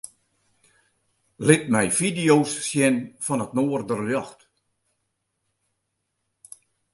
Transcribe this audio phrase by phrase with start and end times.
[1.47, 4.39] Lit my fideo's sjen fan it noarderljocht.